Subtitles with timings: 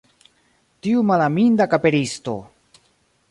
[0.87, 2.37] Tiu malaminda kaperisto!